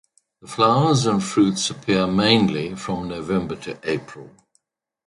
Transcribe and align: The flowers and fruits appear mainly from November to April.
The 0.41 0.47
flowers 0.47 1.05
and 1.05 1.23
fruits 1.23 1.69
appear 1.69 2.07
mainly 2.07 2.73
from 2.73 3.07
November 3.07 3.55
to 3.57 3.77
April. 3.83 4.31